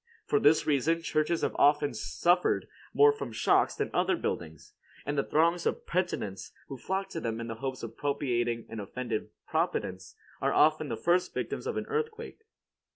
[0.25, 4.73] For this reason, churches have often suffered more from shocks than other buildings,
[5.05, 8.79] and the throngs of penitents who flock to them in the hope of propitiating an
[8.79, 12.39] offended providence are often the first victims of an earthquake.